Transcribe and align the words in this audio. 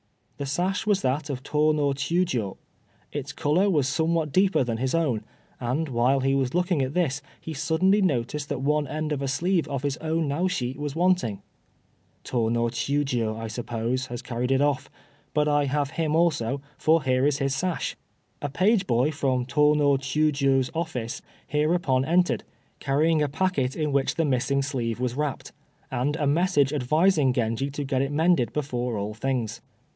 The 0.39 0.47
sash 0.47 0.87
was 0.87 1.03
that 1.03 1.29
of 1.29 1.43
Tô 1.43 1.75
no 1.75 1.89
Chiûjiô. 1.93 2.57
Its 3.11 3.31
color 3.31 3.69
was 3.69 3.87
somewhat 3.87 4.31
deeper 4.31 4.63
than 4.63 4.77
his 4.77 4.95
own, 4.95 5.23
and 5.59 5.87
while 5.89 6.21
he 6.21 6.33
was 6.33 6.55
looking 6.55 6.81
at 6.81 6.95
this, 6.95 7.21
he 7.39 7.53
suddenly 7.53 8.01
noticed 8.01 8.49
that 8.49 8.61
one 8.63 8.87
end 8.87 9.11
of 9.11 9.21
a 9.21 9.27
sleeve 9.27 9.67
of 9.67 9.83
his 9.83 9.97
own 9.97 10.27
Naoshi 10.27 10.75
was 10.75 10.95
wanting. 10.95 11.43
"Tô 12.23 12.51
no 12.51 12.63
Chiûjiô, 12.63 13.37
I 13.37 13.47
suppose, 13.47 14.07
has 14.07 14.23
carried 14.23 14.49
it 14.51 14.61
off, 14.61 14.89
but 15.35 15.47
I 15.47 15.65
have 15.65 15.91
him 15.91 16.15
also, 16.15 16.61
for 16.79 17.03
here 17.03 17.27
is 17.27 17.37
his 17.37 17.53
sash!" 17.53 17.95
A 18.41 18.49
page 18.49 18.87
boy 18.87 19.11
from 19.11 19.45
Tô 19.45 19.75
no 19.75 19.95
Chiûjiô's 19.97 20.71
office 20.73 21.21
hereupon 21.45 22.03
entered, 22.03 22.43
carrying 22.79 23.21
a 23.21 23.29
packet 23.29 23.75
in 23.75 23.91
which 23.91 24.15
the 24.15 24.25
missing 24.25 24.63
sleeve 24.63 24.99
was 24.99 25.13
wrapped, 25.13 25.51
and 25.91 26.15
a 26.15 26.25
message 26.25 26.73
advising 26.73 27.31
Genji 27.31 27.69
to 27.69 27.83
get 27.83 28.01
it 28.01 28.11
mended 28.11 28.51
before 28.51 28.97
all 28.97 29.13
things. 29.13 29.61